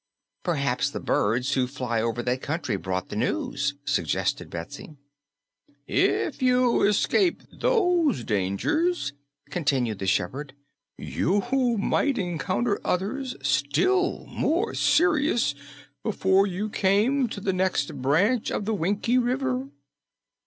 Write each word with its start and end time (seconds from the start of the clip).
"Perhaps 0.41 0.89
the 0.89 0.99
birds 0.99 1.53
who 1.53 1.67
fly 1.67 2.01
over 2.01 2.23
that 2.23 2.41
country 2.41 2.75
brought 2.75 3.09
the 3.09 3.15
news," 3.15 3.75
suggested 3.85 4.49
Betsy. 4.49 4.95
"If 5.85 6.41
you 6.41 6.81
escaped 6.81 7.59
those 7.59 8.23
dangers," 8.23 9.13
continued 9.51 9.99
the 9.99 10.07
shepherd, 10.07 10.55
"you 10.97 11.37
might 11.77 12.17
encounter 12.17 12.81
others 12.83 13.35
still 13.43 14.25
more 14.25 14.73
serious 14.73 15.53
before 16.01 16.47
you 16.47 16.67
came 16.69 17.27
to 17.29 17.39
the 17.39 17.53
next 17.53 17.97
branch 18.01 18.49
of 18.49 18.65
the 18.65 18.73
Winkie 18.73 19.19
River. 19.19 19.67